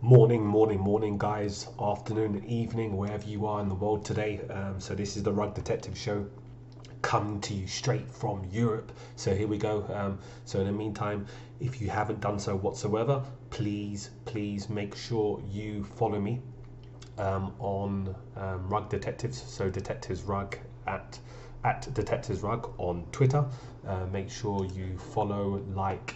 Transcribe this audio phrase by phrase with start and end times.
[0.00, 1.66] Morning, morning, morning, guys.
[1.80, 4.40] Afternoon, evening, wherever you are in the world today.
[4.48, 6.24] Um, so this is the Rug Detective Show,
[7.02, 8.92] coming to you straight from Europe.
[9.16, 9.84] So here we go.
[9.92, 11.26] Um, so in the meantime,
[11.58, 16.42] if you haven't done so whatsoever, please, please make sure you follow me
[17.18, 19.42] um, on um, Rug Detectives.
[19.42, 20.56] So Detectives Rug
[20.86, 21.18] at
[21.64, 23.44] at Detectives Rug on Twitter.
[23.84, 26.14] Uh, make sure you follow, like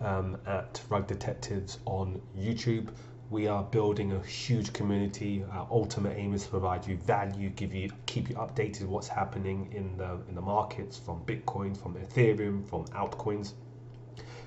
[0.00, 2.88] um, at Rug Detectives on YouTube.
[3.30, 5.44] We are building a huge community.
[5.52, 9.70] Our ultimate aim is to provide you value, give you, keep you updated what's happening
[9.72, 13.52] in the in the markets from Bitcoin, from Ethereum, from altcoins,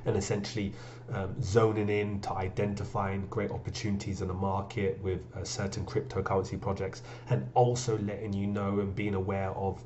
[0.06, 0.74] and essentially
[1.14, 7.04] um, zoning in to identifying great opportunities in the market with uh, certain cryptocurrency projects,
[7.30, 9.84] and also letting you know and being aware of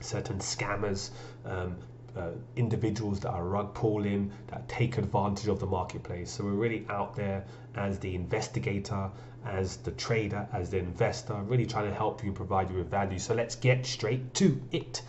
[0.00, 1.10] certain scammers,
[1.44, 1.76] um,
[2.18, 6.30] uh, individuals that are rug pulling, that take advantage of the marketplace.
[6.30, 7.44] So we're really out there
[7.76, 9.10] as the investigator,
[9.46, 13.18] as the trader, as the investor, really trying to help you provide you with value.
[13.18, 15.02] So let's get straight to it.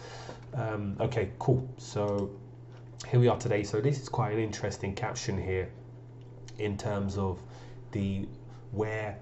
[0.53, 1.67] Um, okay, cool.
[1.78, 2.30] So
[3.08, 3.64] here we are today.
[3.64, 5.70] So this is quite an interesting caption here
[6.58, 7.42] in terms of
[7.92, 8.28] the
[8.72, 9.17] where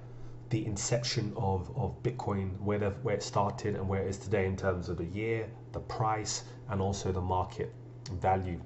[0.49, 4.45] the inception of, of Bitcoin, where, the, where it started and where it is today
[4.45, 7.73] in terms of the year, the price, and also the market
[8.07, 8.59] value.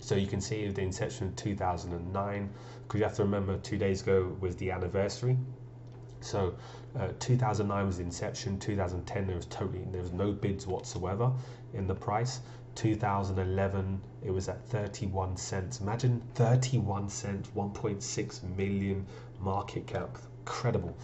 [0.00, 2.50] So you can see the inception of 2009,
[2.82, 5.36] because you have to remember two days ago was the anniversary.
[6.20, 6.54] So
[6.98, 8.58] uh, 2009 was the inception.
[8.58, 11.32] 2010 there was totally there was no bids whatsoever
[11.74, 12.40] in the price.
[12.74, 15.80] 2011 it was at 31 cents.
[15.80, 19.06] Imagine 31 cents, 1.6 million
[19.40, 20.18] market cap.
[20.40, 20.96] Incredible.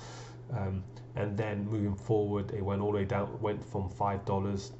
[0.53, 0.83] Um,
[1.17, 4.73] and then moving forward, it went all the way down, went from five dollars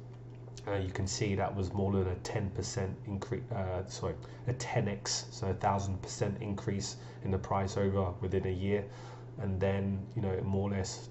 [0.67, 4.15] uh, you can see that was more than a 10% increase, uh, sorry,
[4.47, 8.83] a 10x, so a thousand percent increase in the price over within a year,
[9.41, 11.09] and then you know more or less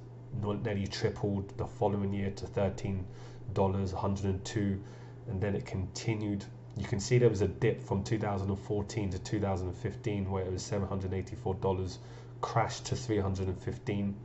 [0.65, 3.05] nearly tripled the following year to 13
[3.53, 4.81] dollars, 102,
[5.29, 6.45] and then it continued.
[6.77, 11.55] You can see there was a dip from 2014 to 2015 where it was 784
[11.57, 12.01] dollars,
[12.41, 14.17] crashed to 315,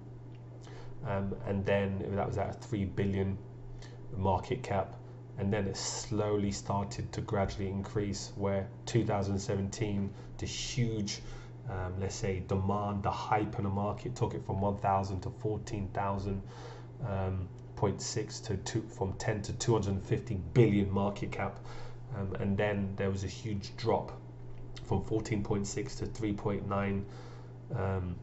[1.05, 3.37] um, and then that was at a three billion
[4.17, 4.95] market cap
[5.39, 11.21] and then it slowly started to gradually increase where 2017 the huge
[11.69, 16.41] um, let's say demand the hype in the market took it from 1000 to 14000
[17.07, 17.47] um,
[17.79, 21.59] 0.6 to two, from 10 to 250 billion market cap.
[22.15, 24.19] Um, and then there was a huge drop
[24.83, 27.03] from 14.6 to 3.9
[27.75, 28.15] um,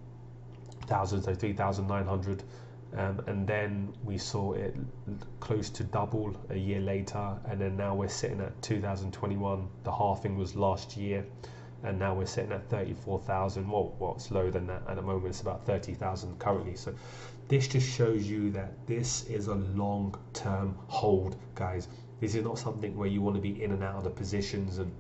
[0.87, 2.43] thousand so 3900
[2.97, 4.75] um, and then we saw it
[5.39, 9.69] close to double a year later, and then now we're sitting at 2021.
[9.85, 11.27] The halving was last year,
[11.83, 13.69] and now we're sitting at 34,000.
[13.71, 15.27] Well, what's lower than that at the moment?
[15.27, 16.75] It's about 30,000 currently.
[16.75, 16.95] So
[17.49, 21.89] this just shows you that this is a long-term hold, guys.
[22.21, 24.79] This is not something where you want to be in and out of the positions
[24.79, 24.91] and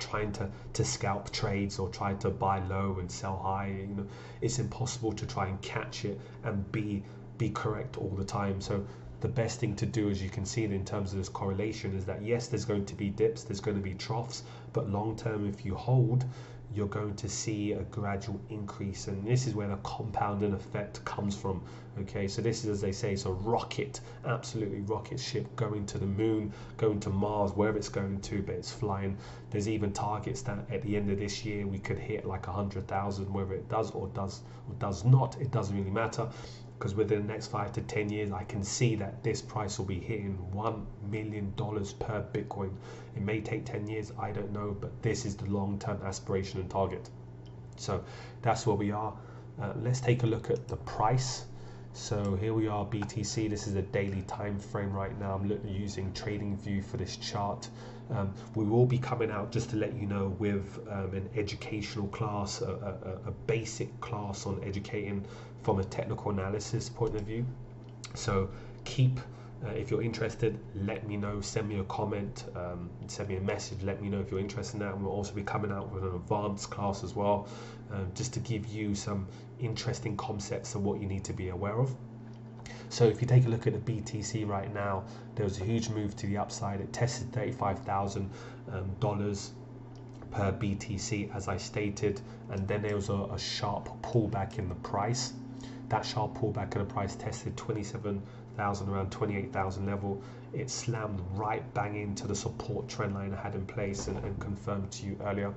[0.00, 3.68] trying to, to scalp trades or try to buy low and sell high.
[3.68, 4.06] You know,
[4.40, 7.04] it's impossible to try and catch it and be
[7.38, 8.60] be correct all the time.
[8.60, 8.84] So
[9.20, 12.04] the best thing to do, as you can see in terms of this correlation, is
[12.04, 15.48] that yes, there's going to be dips, there's going to be troughs, but long term,
[15.48, 16.24] if you hold,
[16.74, 21.36] you're going to see a gradual increase, and this is where the compounding effect comes
[21.36, 21.62] from.
[21.98, 25.98] Okay, so this is, as they say, it's a rocket, absolutely rocket ship going to
[25.98, 29.16] the moon, going to Mars, wherever it's going to, but it's flying.
[29.50, 32.52] There's even targets that at the end of this year we could hit like a
[32.52, 36.28] hundred thousand, whether it does or does or does not, it doesn't really matter
[36.78, 39.86] because within the next five to 10 years, I can see that this price will
[39.86, 42.70] be hitting $1 million per Bitcoin.
[43.16, 46.60] It may take 10 years, I don't know, but this is the long term aspiration
[46.60, 47.10] and target.
[47.76, 48.04] So
[48.42, 49.12] that's where we are.
[49.60, 51.46] Uh, let's take a look at the price.
[51.94, 53.50] So here we are, BTC.
[53.50, 55.34] This is a daily time frame right now.
[55.34, 57.68] I'm using TradingView for this chart.
[58.10, 62.06] Um, we will be coming out just to let you know with um, an educational
[62.08, 65.26] class, a, a, a, basic class on educating
[65.62, 67.46] from a technical analysis point of view.
[68.14, 68.50] So
[68.84, 69.20] keep,
[69.64, 71.40] uh, if you're interested, let me know.
[71.40, 73.82] Send me a comment, um, send me a message.
[73.82, 74.94] Let me know if you're interested in that.
[74.94, 77.48] And we'll also be coming out with an advanced class as well,
[77.92, 79.26] uh, just to give you some
[79.60, 81.94] interesting concepts of what you need to be aware of.
[82.90, 85.90] So if you take a look at the BTC right now, there was a huge
[85.90, 86.80] move to the upside.
[86.80, 88.30] It tested 35,000
[88.72, 89.52] um, dollars
[90.30, 92.20] per BTC as I stated,
[92.50, 95.32] and then there was a, a, sharp pullback in the price.
[95.88, 100.22] That sharp pullback in the price tested 27,000 around 28,000 level.
[100.52, 104.38] It slammed right bang into the support trend line I had in place and, and
[104.38, 105.54] confirmed to you earlier.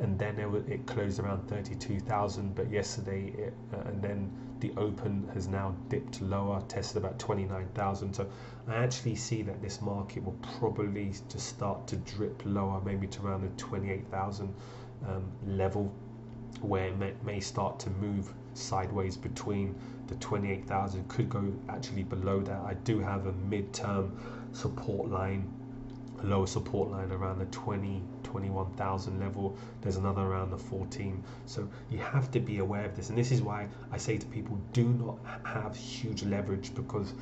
[0.00, 4.30] and then it, it closed around 32,000 but yesterday it, uh, and then
[4.60, 8.26] the open has now dipped lower tested about 29,000 so
[8.68, 13.26] I actually see that this market will probably just start to drip lower maybe to
[13.26, 14.54] around the 28,000
[15.06, 15.92] um, level
[16.60, 19.74] where it may, may start to move sideways between
[20.08, 22.60] the 28,000 could go actually below that.
[22.60, 24.16] I do have a mid-term
[24.52, 25.48] support line
[26.22, 29.56] lower support line around the 20 21,000 level.
[29.80, 33.08] There's another around the 14 so you have to be aware of this.
[33.08, 37.14] And this is why I say to people do not have huge leverage because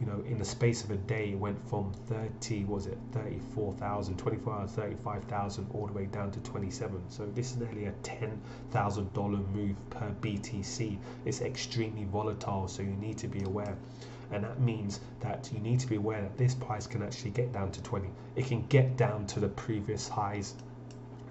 [0.00, 4.16] you know in the space of a day it went from 30 was it 34,000
[4.16, 9.52] 24 hours 35,000 all the way down to 27 so this is nearly a $10,000
[9.54, 13.76] move per BTC it's extremely volatile so you need to be aware.
[14.32, 17.52] And that means that you need to be aware that this price can actually get
[17.52, 20.54] down to 20 it can get down to the previous highs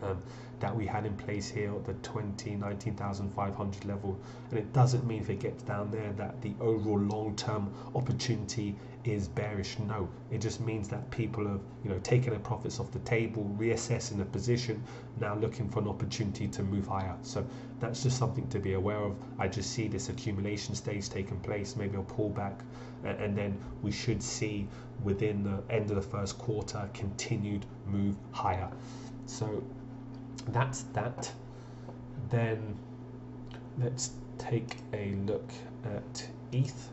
[0.03, 0.21] um,
[0.59, 4.17] that we had in place here at the 20 19,500 level.
[4.49, 9.27] And it doesn't mean if it gets down there that the overall long-term opportunity is
[9.27, 9.77] bearish.
[9.79, 13.55] No it just means that people have you know taken their profits off the table
[13.59, 14.81] reassessing the position
[15.19, 17.15] now looking for an opportunity to move higher.
[17.21, 17.45] So
[17.79, 19.15] that's just something to be aware of.
[19.37, 22.61] I just see this accumulation stage taking place maybe a pullback
[23.03, 24.67] and then we should see
[25.03, 28.69] within the end of the first quarter continued move higher.
[29.27, 29.63] So
[30.47, 31.31] that's that.
[32.29, 32.77] Then
[33.77, 35.49] let's take a look
[35.83, 36.89] at ETH.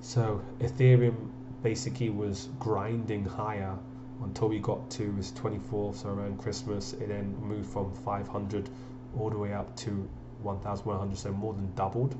[0.00, 1.30] So Ethereum
[1.62, 3.76] basically was grinding higher
[4.24, 6.94] until we got to was 24th so around Christmas.
[6.94, 8.68] It then moved from 500
[9.16, 10.08] all the way up to
[10.42, 12.16] 1100 so more than doubled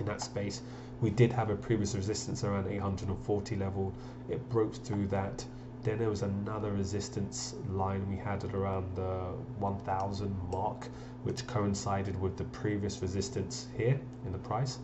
[0.00, 0.62] in that space.
[1.00, 3.92] We did have a previous resistance around 840 level.
[4.28, 5.44] It broke through that.
[5.82, 10.88] Then there was another resistance line we had at around the 1000 mark
[11.22, 14.78] which coincided with the previous resistance here in the price.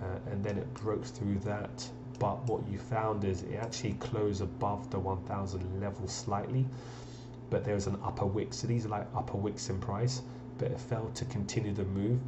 [0.00, 1.88] Uh, and then it broke through that.
[2.18, 6.66] But what you found is it actually closed above the 1000 level slightly
[7.50, 8.54] but there was an upper wick.
[8.54, 10.22] So these are like upper wicks in price
[10.58, 12.18] but it failed to continue the move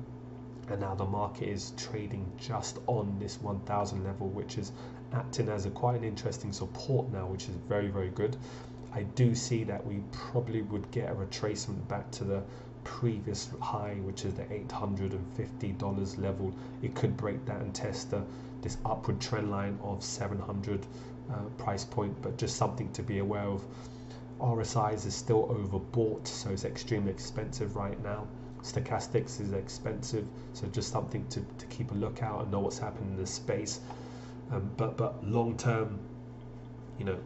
[0.70, 4.72] and now the market is trading just on this 1000 level which is
[5.12, 8.36] acting as a quite an interesting support now which is very very good.
[8.92, 12.42] I do see that we probably would get a retracement back to the
[12.84, 16.54] previous high which is the $850 level.
[16.82, 18.22] It could break that and test the,
[18.62, 20.86] this upward trend line of 700
[21.30, 22.14] uh, price point.
[22.22, 23.64] But just something to be aware of.
[24.40, 28.26] RSIs is still overbought so it's extremely expensive right now
[28.64, 33.10] stochastics is expensive so just something to, to keep a lookout and know what's happening
[33.10, 33.80] in the space.
[34.50, 35.98] Um, but but long term
[36.98, 37.18] you know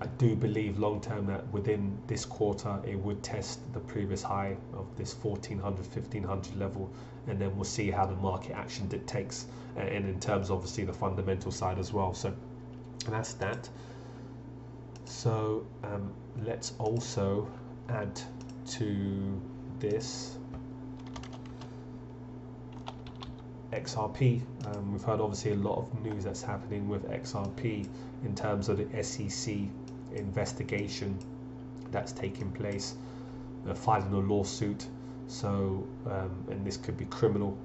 [0.00, 4.56] I do believe long term that within this quarter it would test the previous high
[4.74, 6.90] of this 1400 1500 level
[7.28, 9.46] and then we'll see how the market action dictates
[9.76, 12.14] and in terms obviously the fundamental side as well.
[12.14, 12.32] So
[13.08, 13.68] that's that.
[15.04, 17.48] So um, let's also
[17.88, 18.20] add
[18.68, 19.40] to
[19.80, 20.38] this
[23.72, 24.42] XRP.
[24.66, 27.86] Um, we've heard obviously a lot of news that's happening with XRP
[28.24, 29.54] in terms of the SEC
[30.14, 31.18] investigation
[31.90, 32.94] that's taking place,
[33.68, 34.86] uh, filing a lawsuit.
[35.28, 37.56] So, um, and this could be criminal.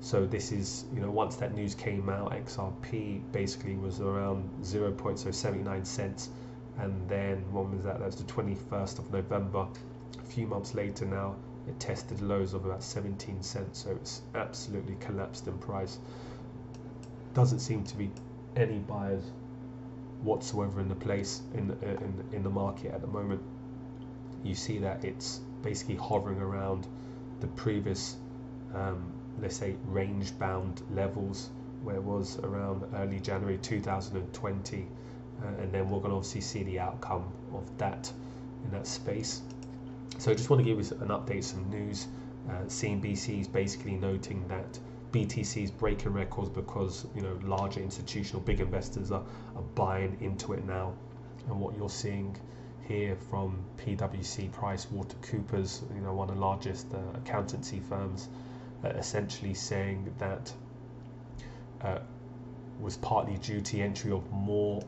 [0.00, 5.86] So this is, you know, once that news came out, XRP basically was around 0.79
[5.86, 6.30] cents,
[6.78, 7.98] and then when was that?
[7.98, 9.66] That was the 21st of November
[10.28, 11.36] few months later now
[11.68, 15.98] it tested lows of about 17 cents so it's absolutely collapsed in price.
[17.34, 18.10] Doesn't seem to be
[18.56, 19.22] any buyers
[20.22, 23.42] whatsoever in the place in the, in, in the market at the moment.
[24.42, 26.86] You see that it's basically hovering around
[27.40, 28.16] the previous
[28.74, 31.50] um, let's say range bound levels
[31.82, 34.86] where it was around early January 2020
[35.42, 37.24] uh, and then we're going to obviously see the outcome
[37.54, 38.12] of that
[38.64, 39.42] in that space
[40.20, 42.06] so I just want to give you an update, some news.
[42.46, 44.78] Uh, CNBC is basically noting that
[45.12, 49.24] BTC is breaking records because you know larger institutional big investors are,
[49.56, 50.92] are buying into it now.
[51.48, 52.36] And what you're seeing
[52.86, 58.28] here from PwC, Price Water Coopers, you know one of the largest uh, accountancy firms,
[58.84, 60.52] uh, essentially saying that
[61.80, 62.00] uh,
[62.78, 64.82] was partly due to entry of more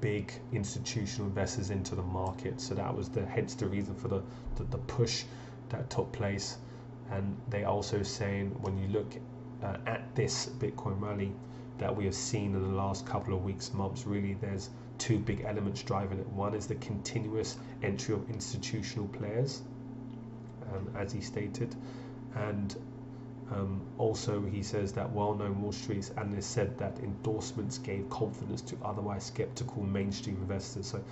[0.00, 2.60] big institutional investors into the market.
[2.60, 4.22] So that was the hence the reason for the,
[4.56, 5.24] the, the push
[5.70, 6.58] that took place.
[7.10, 9.12] And they also saying when you look
[9.62, 11.32] uh, at this Bitcoin rally,
[11.78, 14.06] that we have seen in the last couple of weeks, months.
[14.06, 16.26] Really, there's two big elements driving it.
[16.28, 19.62] One is the continuous entry of institutional players,
[20.72, 21.74] um, as he stated,
[22.34, 22.76] and
[23.50, 28.76] um, also, he says that well-known Wall Street analysts said that endorsements gave confidence to
[28.84, 30.86] otherwise skeptical mainstream investors.
[30.86, 31.02] So,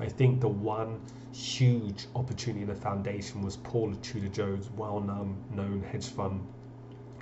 [0.00, 1.00] I think the one
[1.32, 6.46] huge opportunity in the foundation was Paul Tudor Jones, well-known hedge fund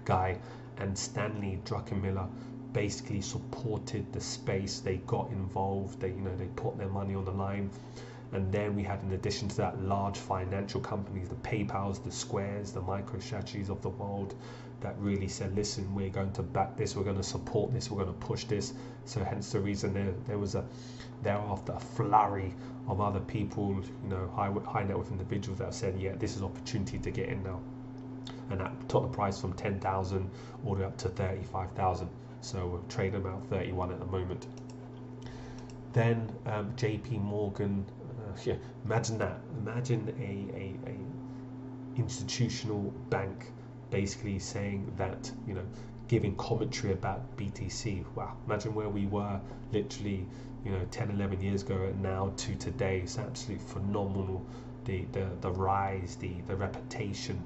[0.05, 0.39] guy,
[0.79, 2.29] and Stanley Druckenmiller
[2.73, 4.81] basically supported the space.
[4.81, 6.01] They got involved.
[6.01, 7.71] They, you know, they put their money on the line.
[8.33, 12.73] And then we had, in addition to that, large financial companies, the PayPal's, the Squares,
[12.73, 14.35] the MicroStrategy's of the world,
[14.81, 18.05] that really said, listen, we're going to back this, we're going to support this, we're
[18.05, 18.75] going to push this.
[19.05, 20.65] So hence the reason there there was a
[21.23, 22.55] thereafter a flurry
[22.89, 26.37] of other people, you know, high high net worth individuals that have said, yeah, this
[26.37, 27.61] is opportunity to get in now,
[28.51, 30.31] and that took the price from ten thousand
[30.65, 32.09] all the way up to thirty five thousand.
[32.43, 34.47] So we're trading about thirty one at the moment.
[35.93, 37.19] Then um, J.P.
[37.19, 37.87] Morgan
[38.45, 39.39] yeah, imagine that.
[39.59, 40.97] Imagine a, a, a
[41.99, 43.53] institutional bank
[43.91, 45.65] basically saying that you know
[46.09, 48.05] giving commentary about BTC.
[48.15, 49.41] Wow, imagine where we were
[49.73, 50.27] literally,
[50.65, 53.01] you know, 10, 11 years ago and now to today.
[53.01, 54.45] It's absolutely phenomenal.
[54.85, 57.43] The, the, the rise, the, the reputation,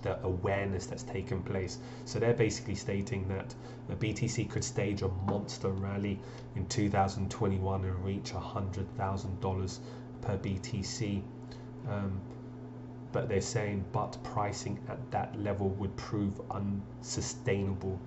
[0.00, 1.78] the awareness that's taken place.
[2.06, 3.54] So they're basically stating that
[3.88, 6.18] the BTC could stage a monster rally
[6.56, 9.78] in 2021 and reach $100,000
[10.24, 11.22] per BTC.
[11.88, 12.20] Um,
[13.12, 18.00] but they're saying, but pricing at that level would prove unsustainable.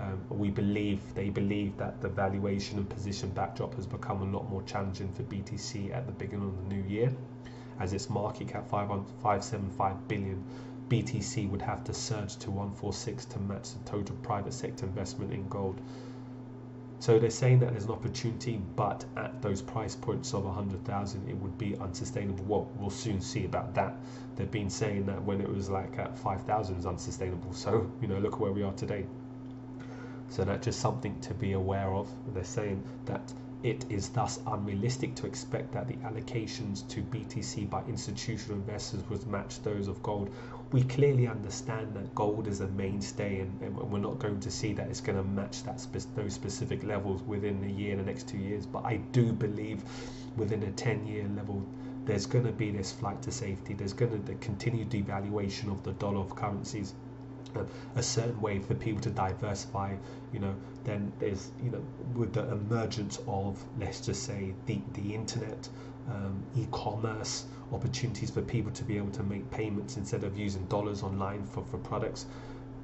[0.00, 4.48] Um, we believe they believe that the valuation and position backdrop has become a lot
[4.48, 7.12] more challenging for BTC at the beginning of the new year,
[7.80, 10.44] as its market cap 575 billion.
[10.88, 15.48] BTC would have to surge to 146 to match the total private sector investment in
[15.48, 15.80] gold.
[17.04, 21.36] So they're saying that there's an opportunity, but at those price points of 100,000, it
[21.36, 22.42] would be unsustainable.
[22.44, 23.94] Well, we'll soon see about that.
[24.36, 27.52] They've been saying that when it was like at 5,000 is unsustainable.
[27.52, 29.04] So, you know, look where we are today.
[30.30, 32.08] So that's just something to be aware of.
[32.32, 33.34] They're saying that
[33.64, 39.26] it is thus unrealistic to expect that the allocations to BTC by institutional investors would
[39.26, 40.28] match those of gold.
[40.70, 44.74] We clearly understand that gold is a mainstay, and, and we're not going to see
[44.74, 48.28] that it's going to match that spe- those specific levels within a year, the next
[48.28, 48.66] two years.
[48.66, 49.82] But I do believe
[50.36, 51.64] within a 10 year level,
[52.04, 53.72] there's going to be this flight to safety.
[53.72, 56.92] There's going to be the continued devaluation of the dollar of currencies
[57.96, 59.94] a, certain way for people to diversify
[60.32, 61.82] you know then there's you know
[62.14, 65.68] with the emergence of let's just say the the internet
[66.08, 71.02] um, e-commerce opportunities for people to be able to make payments instead of using dollars
[71.02, 72.26] online for, for products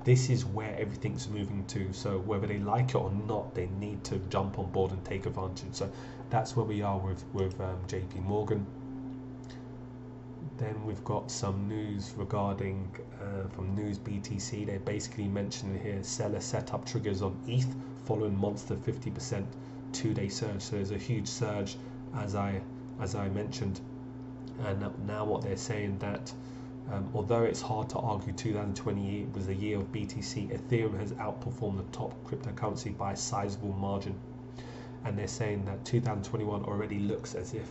[0.05, 1.93] this is where everything's moving to.
[1.93, 5.27] So whether they like it or not they need to jump on board and take
[5.27, 5.75] advantage.
[5.75, 5.91] So
[6.31, 8.65] that's where we are with with um, jp morgan
[10.61, 14.67] then we've got some news regarding uh, from NewsBTC.
[14.67, 17.75] They basically mentioned here seller setup triggers on ETH
[18.05, 19.47] following monster 50%
[19.93, 20.61] two-day surge.
[20.61, 21.77] So there's a huge surge,
[22.15, 22.61] as I
[23.01, 23.81] as I mentioned,
[24.67, 26.33] and now what they're saying that.
[26.93, 31.77] Um, although it's hard to argue 2020 was the year of BTC, Ethereum has outperformed
[31.77, 34.19] the top cryptocurrency by a sizable margin.
[35.05, 37.69] And they're saying that 2021 already looks as if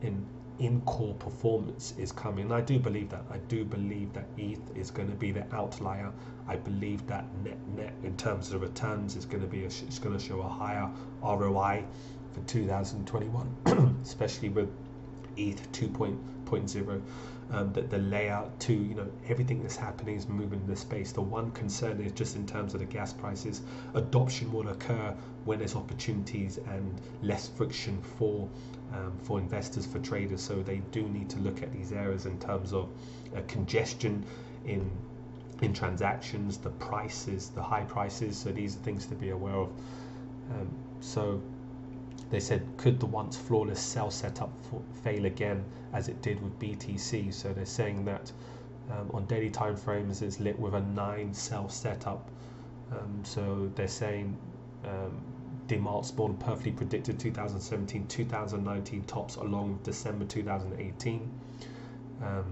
[0.00, 0.24] in
[0.58, 2.50] in core performance is coming.
[2.50, 3.24] I do believe that.
[3.30, 6.10] I do believe that ETH is going to be the outlier.
[6.48, 9.98] I believe that net net in terms of returns is going to be a, it's
[9.98, 10.88] going to show a higher
[11.22, 11.84] ROI
[12.32, 14.68] for 2021, especially with
[15.36, 17.02] ETH 2.0.
[17.52, 21.12] Um, that the layout to you know everything that's happening is moving in the space.
[21.12, 23.62] The one concern is just in terms of the gas prices.
[23.94, 28.48] Adoption will occur when there's opportunities and less friction for
[28.92, 30.42] um, for investors, for traders.
[30.42, 32.88] So they do need to look at these areas in terms of
[33.36, 34.24] uh, congestion
[34.64, 34.90] in
[35.62, 38.36] in transactions, the prices, the high prices.
[38.36, 39.68] So these are things to be aware of.
[40.50, 40.68] Um,
[41.00, 41.40] so
[42.30, 44.50] they said, could the once flawless sell setup
[45.02, 47.32] fail again as it did with BTC?
[47.32, 48.32] So they're saying that
[48.90, 52.28] um, on daily time frames it's lit with a nine sell setup.
[52.92, 54.36] Um, so they're saying
[54.84, 55.20] um,
[55.68, 61.30] DeMark's Spawn perfectly predicted 2017 2019 tops along with December 2018.
[62.22, 62.44] Um,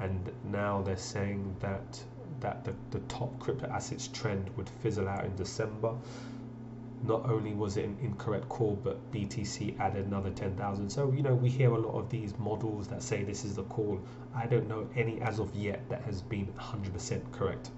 [0.00, 2.02] and now they're saying that
[2.40, 5.94] that the, the top crypto assets trend would fizzle out in December.
[7.02, 10.88] Not only was it an incorrect call, but BTC added another 10,000.
[10.88, 13.64] So, you know, we hear a lot of these models that say this is the
[13.64, 14.00] call.
[14.34, 17.70] I don't know any as of yet that has been 100% correct.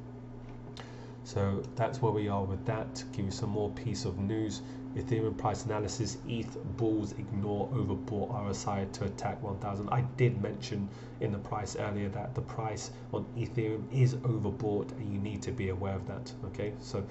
[1.24, 2.94] So that's where we are with that.
[2.96, 4.60] To give you some more piece of news.
[4.94, 9.88] Ethereum price analysis, ETH bulls ignore overbought RSI to attack 1000.
[9.88, 10.88] I did mention
[11.20, 15.50] in the price earlier that the price on Ethereum is overbought and you need to
[15.50, 16.30] be aware of that.
[16.44, 17.02] Okay, so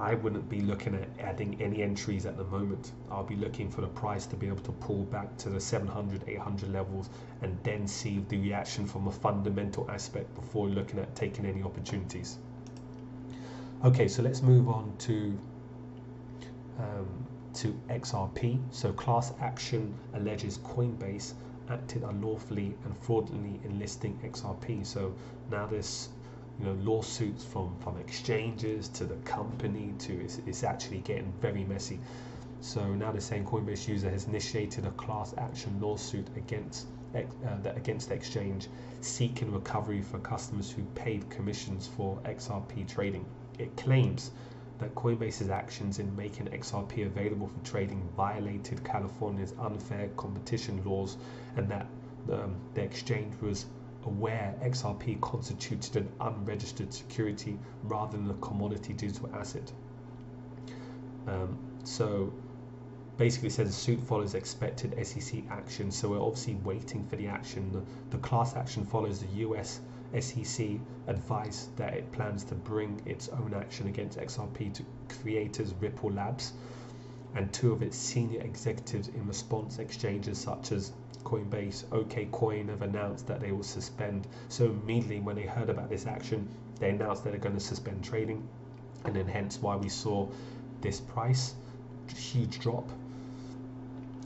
[0.00, 2.92] I wouldn't be looking at adding any entries at the moment.
[3.10, 6.24] I'll be looking for the price to be able to pull back to the 700,
[6.26, 7.10] 800 levels
[7.42, 12.38] and then see the reaction from a fundamental aspect before looking at taking any opportunities.
[13.84, 15.38] Okay, so let's move on to
[16.78, 18.58] um, to XRP.
[18.70, 21.34] So class action alleges Coinbase
[21.68, 24.86] acted unlawfully and fraudulently in listing XRP.
[24.86, 25.14] So
[25.50, 26.08] now this
[26.60, 31.64] you know lawsuits from from exchanges to the company to it's, it's actually getting very
[31.64, 31.98] messy.
[32.60, 37.22] So now the same coinbase user has initiated a class action lawsuit against uh,
[37.74, 38.68] against the exchange
[39.00, 43.24] seeking recovery for customers who paid commissions for xrp trading.
[43.58, 44.30] It claims
[44.80, 51.18] that Coinbase's actions in making XRP available for trading violated California's unfair competition laws
[51.56, 51.86] and that
[52.32, 53.66] um, the exchange was
[54.04, 59.70] aware XRP constituted an unregistered security rather than a commodity digital asset.
[61.26, 62.32] Um, so
[63.16, 65.90] basically says the suit follows expected SEC action.
[65.90, 67.70] So we're obviously waiting for the action.
[67.72, 67.82] The,
[68.16, 69.80] the class action follows the US
[70.18, 70.66] SEC
[71.06, 74.84] advice that it plans to bring its own action against XRP to
[75.20, 76.54] creators Ripple Labs
[77.34, 80.92] and two of its senior executives in response exchanges such as
[81.24, 84.26] Coinbase, OKCoin have announced that they will suspend.
[84.48, 88.02] So immediately when they heard about this action, they announced that they're going to suspend
[88.02, 88.48] trading,
[89.04, 90.26] and then hence why we saw
[90.80, 91.54] this price
[92.16, 92.88] huge drop.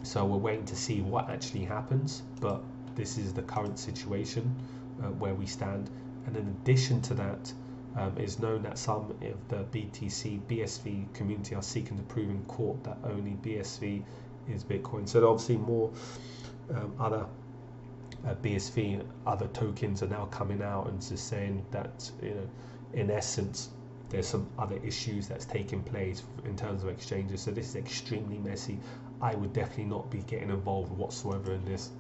[0.03, 2.63] So we're waiting to see what actually happens, but
[2.95, 4.55] this is the current situation
[5.03, 5.91] uh, where we stand.
[6.27, 7.53] And in addition to that,
[7.97, 12.43] um, it's known that some of the BTC BSV community are seeking to prove in
[12.45, 14.03] court that only BSV
[14.49, 15.09] is Bitcoin.
[15.09, 15.91] So obviously more
[16.75, 17.27] um, other
[18.27, 22.49] uh, BSV, other tokens are now coming out and just saying that you know,
[22.95, 23.71] in essence,
[24.09, 27.43] there's some other issues that's taking place in terms of exchanges.
[27.43, 28.79] So this is extremely messy.
[29.21, 31.91] I would definitely not be getting involved whatsoever in this.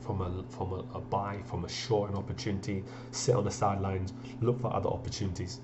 [0.00, 4.12] From a from a, a buy, from a short an opportunity, sit on the sidelines,
[4.40, 5.60] look for other opportunities.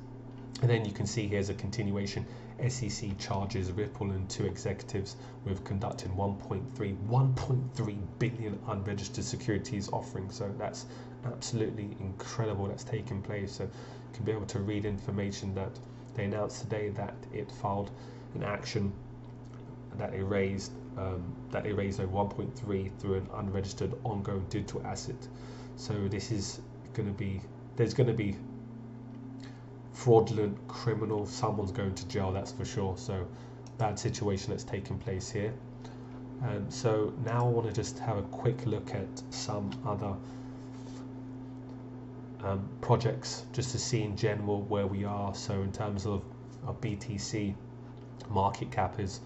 [0.60, 2.26] And then you can see here's a continuation.
[2.68, 10.30] SEC charges Ripple and two executives with conducting 1.3 1.3 billion unregistered securities offering.
[10.30, 10.86] So that's
[11.24, 13.52] absolutely incredible that's taking place.
[13.52, 13.70] So you
[14.12, 15.70] can be able to read information that
[16.14, 17.92] they announced today that it filed
[18.34, 18.92] an action
[19.96, 25.28] that they raised um, that they raised over 1.3 through an unregistered ongoing digital asset.
[25.76, 26.61] So this is
[26.92, 27.40] going to be
[27.76, 28.37] there's going to be
[29.98, 32.96] fraudulent criminal, someone's going to jail, that's for sure.
[32.96, 33.26] So,
[33.78, 35.52] bad situation that's taking place here.
[36.42, 40.14] Um, so, now I want to just have a quick look at some other
[42.44, 45.34] um, projects just to see in general where we are.
[45.34, 46.22] So, in terms of,
[46.64, 47.54] of BTC,
[48.30, 49.20] market cap is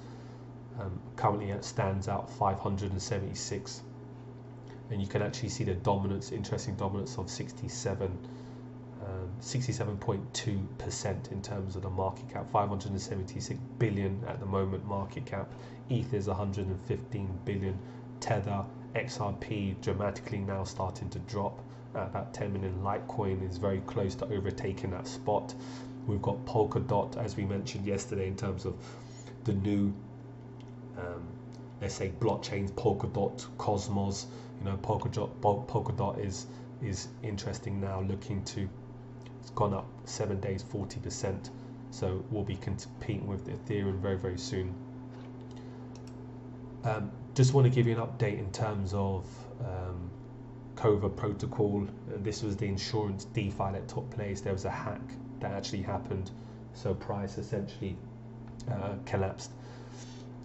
[0.80, 3.82] um, currently it stands out 576
[4.90, 8.18] and you can actually see the dominance interesting dominance of 67
[9.40, 15.52] 67.2% in terms of the market cap, 576 billion at the moment market cap.
[15.90, 17.78] ETH is 115 billion.
[18.20, 21.58] Tether, XRP dramatically now starting to drop
[21.94, 22.80] at about 10 million.
[22.82, 25.54] Litecoin is very close to overtaking that spot.
[26.06, 28.74] We've got Polkadot, as we mentioned yesterday, in terms of
[29.44, 29.92] the new,
[30.98, 31.26] um,
[31.80, 34.26] let's say, blockchains, Polkadot, Cosmos.
[34.60, 36.46] You know, Polkadot, Polkadot is
[36.82, 38.68] is interesting now, looking to
[39.42, 41.50] it's gone up seven days, 40%.
[41.90, 44.72] So we'll be competing with Ethereum very, very soon.
[46.84, 49.26] Um, just want to give you an update in terms of
[49.60, 50.10] um,
[50.76, 51.86] Cover protocol.
[52.08, 54.40] This was the insurance DeFi that took place.
[54.40, 55.02] There was a hack
[55.40, 56.30] that actually happened.
[56.72, 57.96] So price essentially
[58.70, 59.50] uh, collapsed.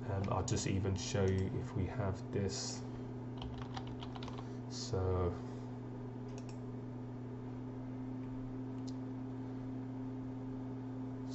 [0.09, 2.81] Um, I'll just even show you if we have this.
[4.69, 5.33] So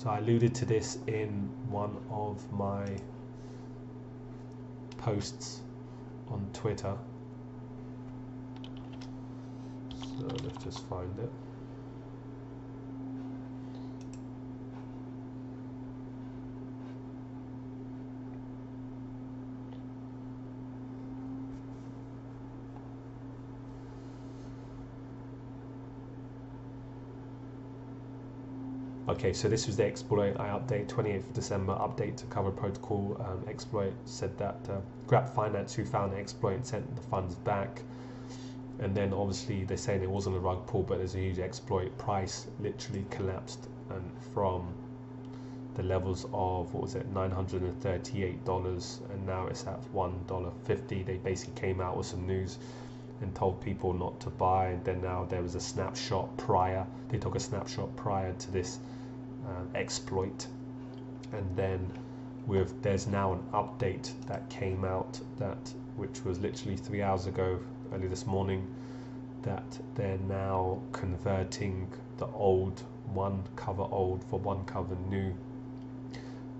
[0.03, 2.85] So I alluded to this in one of my
[4.99, 5.61] posts
[6.29, 6.97] on Twitter.
[10.19, 11.31] So let's just find it.
[29.13, 33.21] Okay, so this was the exploit I update 28th of December update to cover protocol.
[33.21, 37.83] Um, exploit said that uh, Grap Finance, who found the exploit, sent the funds back.
[38.79, 41.97] And then obviously they're saying it wasn't a rug pull, but there's a huge exploit.
[41.99, 44.73] Price literally collapsed and from
[45.75, 51.05] the levels of what was it, $938, and now it's at $1.50.
[51.05, 52.57] They basically came out with some news
[53.21, 54.69] and told people not to buy.
[54.69, 56.87] And then now there was a snapshot prior.
[57.11, 58.79] They took a snapshot prior to this
[59.49, 60.47] um, exploit,
[61.33, 61.91] and then
[62.47, 67.59] with there's now an update that came out that which was literally three hours ago,
[67.93, 68.67] early this morning,
[69.43, 75.35] that they're now converting the old one cover old for one cover new.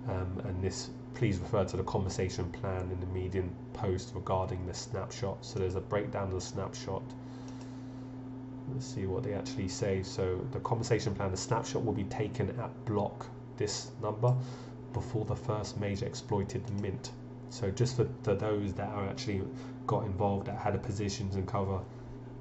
[0.07, 4.73] Um, and this please refer to the conversation plan in the Medium post regarding the
[4.73, 5.45] snapshot.
[5.45, 7.03] So there's a breakdown of the snapshot.
[8.71, 10.03] Let's see what they actually say.
[10.03, 13.25] So the conversation plan, the snapshot will be taken at block
[13.57, 14.33] this number
[14.93, 17.11] before the first major exploited mint.
[17.49, 19.41] So just for, for those that are actually
[19.85, 21.79] got involved that had a positions and cover,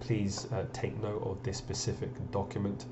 [0.00, 2.86] please uh, take note of this specific document.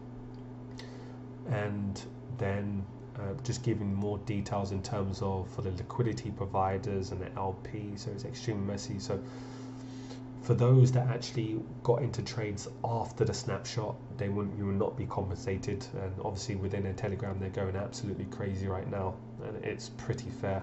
[1.48, 2.00] And
[2.38, 2.84] then
[3.16, 7.92] uh, just giving more details in terms of for the liquidity providers and the LP.
[7.96, 8.98] So it's extremely messy.
[8.98, 9.20] So
[10.42, 14.96] for those that actually got into trades after the snapshot, they wouldn't you will not
[14.96, 15.86] be compensated.
[16.02, 20.62] And obviously within a Telegram, they're going absolutely crazy right now, and it's pretty fair.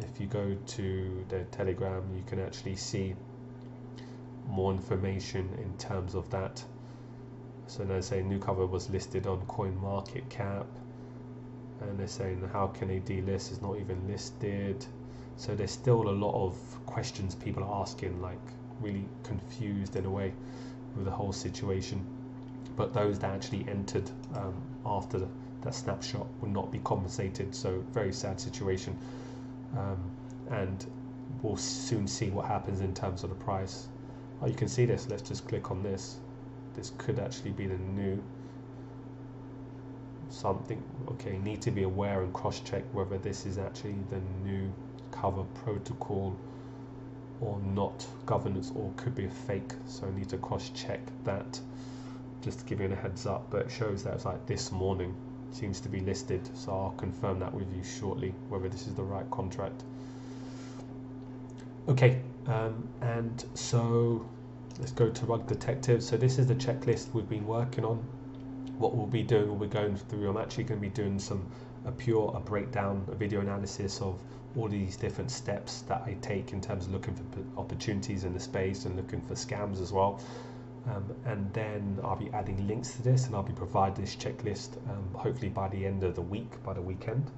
[0.00, 3.14] If you go to the Telegram, you can actually see
[4.46, 6.62] more information in terms of that.
[7.66, 10.66] So now say new cover was listed on CoinMarketCap
[11.80, 14.84] and they're saying how can they delist it's not even listed
[15.36, 18.38] so there's still a lot of questions people are asking like
[18.80, 20.32] really confused in a way
[20.96, 22.04] with the whole situation.
[22.76, 24.54] But those that actually entered um,
[24.86, 25.26] after
[25.62, 28.96] that snapshot will not be compensated so very sad situation.
[29.76, 29.98] Um,
[30.50, 30.86] and
[31.42, 33.88] we'll soon see what happens in terms of the price.
[34.40, 35.08] Oh you can see this.
[35.08, 36.16] Let's just click on this.
[36.74, 38.22] This could actually be the new
[40.30, 40.82] something.
[41.08, 44.72] Okay need to be aware and cross check whether this is actually the new
[45.10, 46.36] cover protocol
[47.40, 49.72] or not governance or could be a fake.
[49.86, 51.60] So I need to cross check that.
[52.42, 55.14] Just to give you a heads up but it shows that it's like this morning
[55.50, 56.48] seems to be listed.
[56.56, 59.82] So I'll confirm that with you shortly whether this is the right contract.
[61.88, 64.26] Okay um, and so
[64.78, 66.02] let's go to rug detective.
[66.02, 67.96] So this is the checklist we've been working on.
[68.78, 71.46] What we'll be doing, we'll be going through, I'm actually going to be doing some
[71.84, 74.18] a pure a breakdown, a video analysis of
[74.58, 78.40] all these different steps that I take in terms of looking for opportunities in the
[78.40, 80.20] space and looking for scams as well.
[80.86, 84.76] Um, and then I'll be adding links to this and I'll be providing this checklist
[84.90, 87.30] um, hopefully by the end of the week, by the weekend.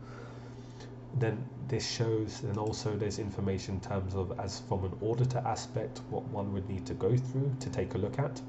[1.19, 6.01] Then this shows, and also there's information in terms of as from an auditor aspect,
[6.11, 8.41] what one would need to go through to take a look at.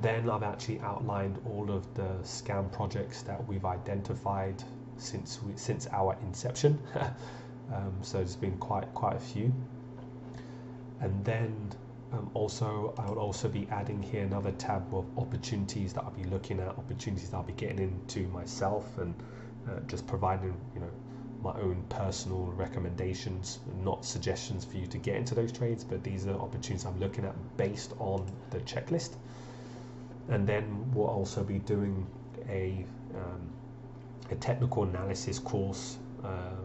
[0.00, 4.62] Then I've actually outlined all of the scam projects that we've identified
[4.98, 6.78] since we, since our inception.
[7.74, 9.52] um, so there's been quite quite a few.
[11.00, 11.70] And then
[12.12, 16.24] um, also I will also be adding here another tab of opportunities that I'll be
[16.24, 19.14] looking at, opportunities that I'll be getting into myself, and
[19.68, 20.90] uh, just providing you know
[21.42, 26.26] my own personal recommendations, not suggestions for you to get into those trades, but these
[26.26, 29.12] are opportunities I'm looking at based on the checklist
[30.28, 32.06] and then we'll also be doing
[32.48, 32.84] a,
[33.14, 33.50] um,
[34.30, 36.56] a technical analysis course, uh,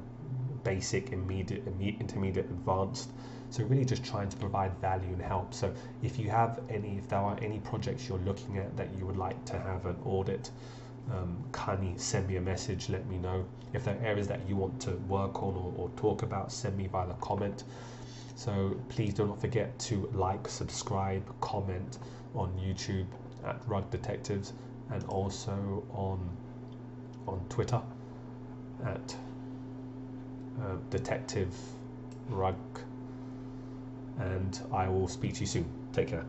[0.64, 1.64] basic, immediate,
[2.00, 3.12] intermediate, advanced.
[3.50, 5.54] So really just trying to provide value and help.
[5.54, 9.06] So if you have any, if there are any projects you're looking at that you
[9.06, 10.50] would like to have an audit,
[11.12, 13.46] um, kindly send me a message, let me know.
[13.74, 16.78] If there are areas that you want to work on or, or talk about, send
[16.78, 17.64] me via the comment.
[18.36, 22.00] So please do not forget to like, subscribe, comment
[22.34, 23.06] on YouTube
[23.46, 24.54] at Rug Detectives
[24.92, 26.20] and also on
[27.28, 27.82] on Twitter
[28.86, 29.16] at
[30.62, 31.54] uh, Detective
[32.30, 32.56] Rug.
[34.20, 35.66] And I will speak to you soon.
[35.92, 36.26] Take care.